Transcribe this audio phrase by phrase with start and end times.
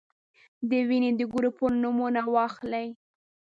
[0.69, 2.87] د وینې د ګروپونو نومونه واخلئ.